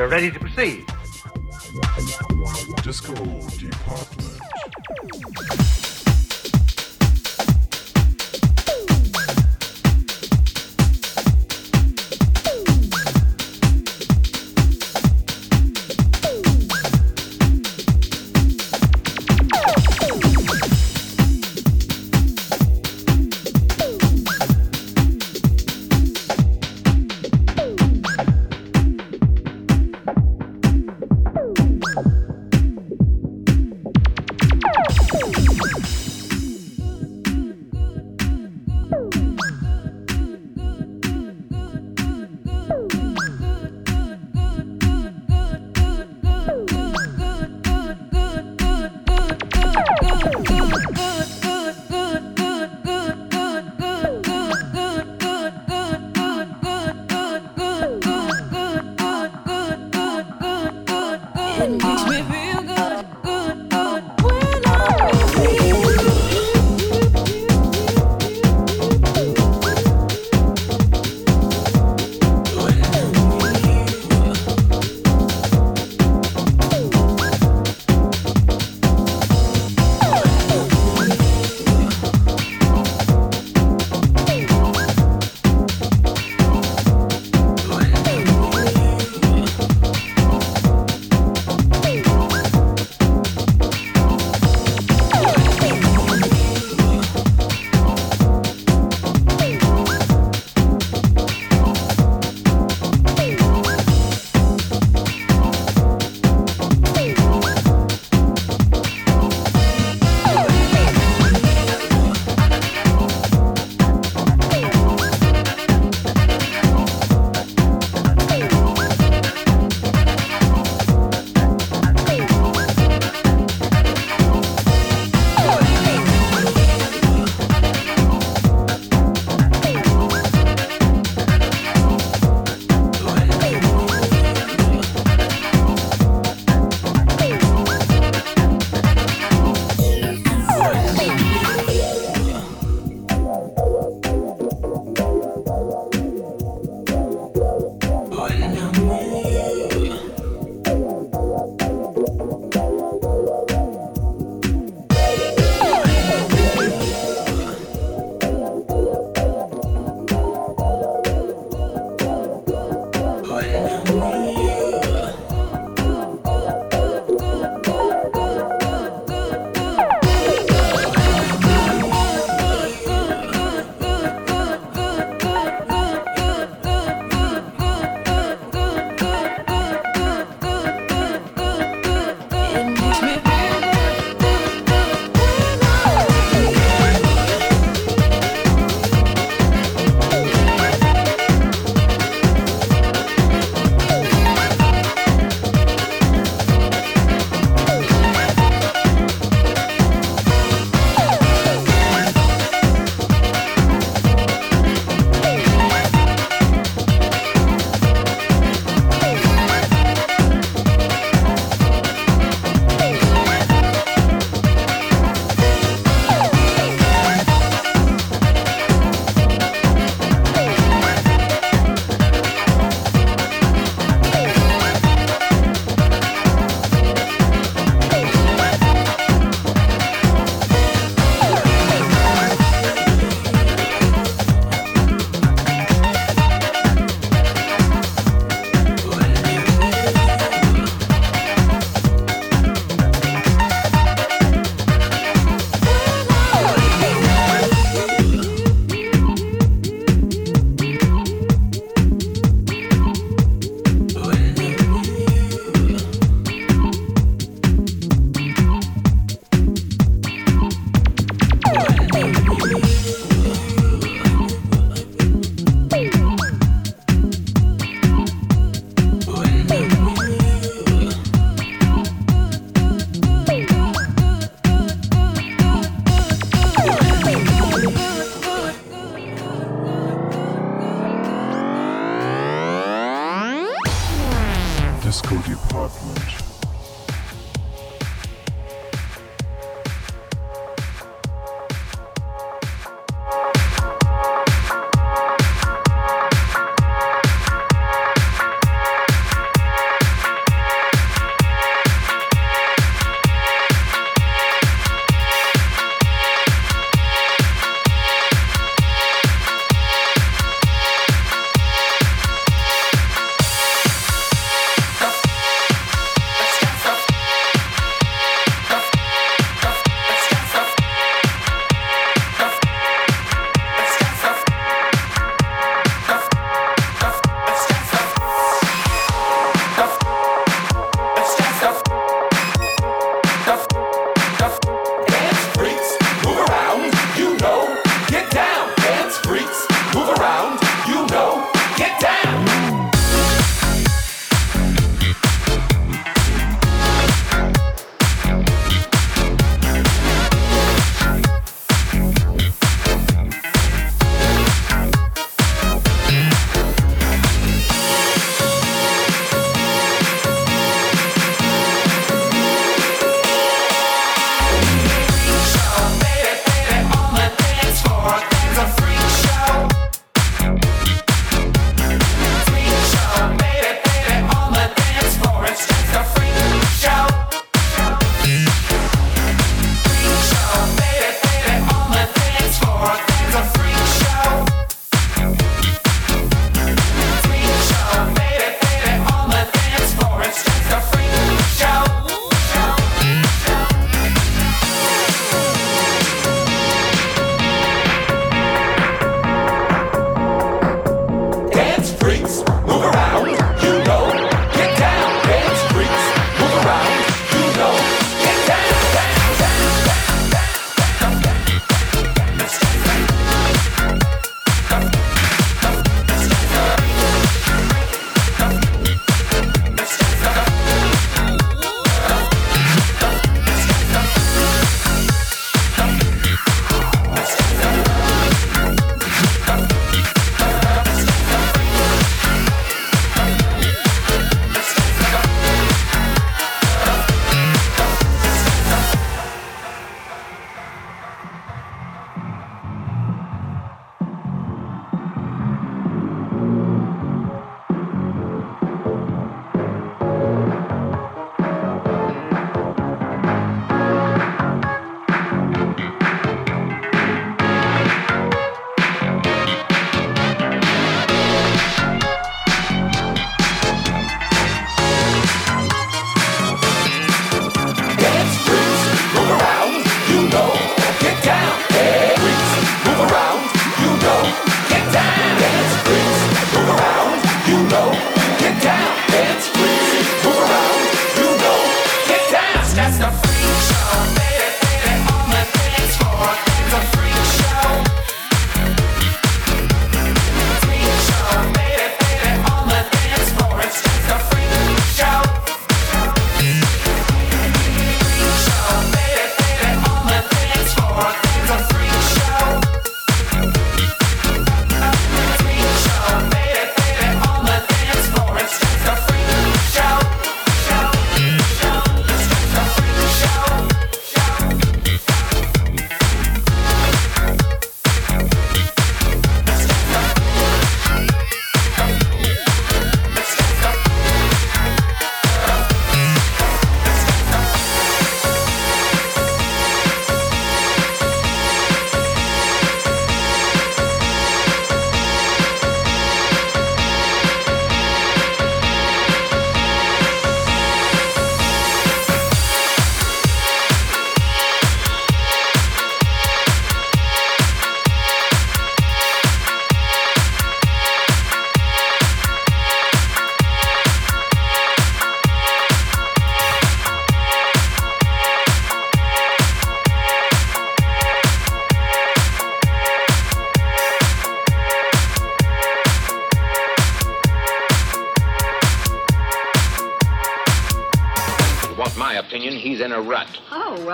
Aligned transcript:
So, 0.00 0.06
we're 0.06 0.12
ready 0.12 0.30
to 0.30 0.40
proceed. 0.40 0.89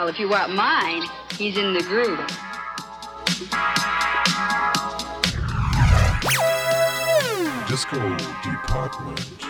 Well, 0.06 0.14
if 0.14 0.20
you 0.20 0.28
want 0.28 0.54
mine, 0.54 1.02
he's 1.36 1.56
in 1.56 1.74
the 1.74 1.82
groove. 1.82 2.20
Disco 7.66 8.16
Department. 8.44 9.45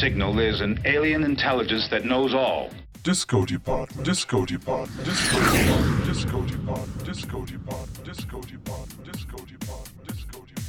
signal 0.00 0.32
there's 0.32 0.62
an 0.62 0.80
alien 0.86 1.22
intelligence 1.24 1.86
that 1.90 2.06
knows 2.06 2.32
all. 2.32 2.70
Disco 3.02 3.44
Department, 3.44 4.02
Disco 4.02 4.46
Department, 4.46 5.04
Disco 5.04 5.40
Department, 5.40 6.06
Disco 6.06 6.40
Department, 6.46 7.04
Disco 7.04 7.44
Department, 7.44 8.04
Disco 8.04 8.40
Department, 8.40 9.04
Disco 9.12 9.36
Department, 9.44 10.06
Disco 10.06 10.38
Department. 10.38 10.59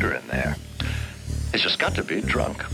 Computer 0.00 0.16
in 0.16 0.28
there 0.28 0.56
has 1.52 1.60
just 1.60 1.78
got 1.78 1.94
to 1.94 2.02
be 2.02 2.20
drunk. 2.22 2.64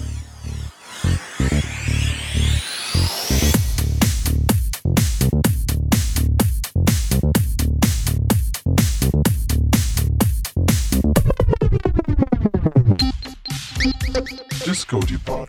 Disco 14.65 15.01
Department. 15.01 15.46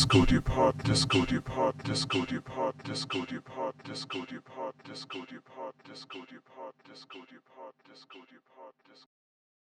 Disco 0.00 0.24
Depot, 0.24 0.72
Disco 0.82 1.26
Depot, 1.26 1.74
Disco 1.84 2.24
Depot, 2.24 2.72
Disco 2.84 3.22
Depot, 3.26 3.74
Disco 3.84 4.24
Depot, 4.24 4.72
Disco 4.82 5.20
Depot, 5.26 5.74
Disco 5.84 6.24
Depot, 6.24 6.24
Disco 6.24 6.24
Depot, 6.24 6.72
Disco 6.88 7.18
Depot, 7.28 7.74
Disco 7.86 8.29